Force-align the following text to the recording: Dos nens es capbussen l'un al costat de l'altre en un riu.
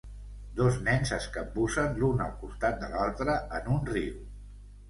Dos 0.59 0.77
nens 0.87 1.11
es 1.17 1.27
capbussen 1.35 1.93
l'un 2.01 2.25
al 2.25 2.33
costat 2.45 2.81
de 2.85 2.91
l'altre 2.95 3.37
en 3.59 3.73
un 3.77 3.89
riu. 3.95 4.21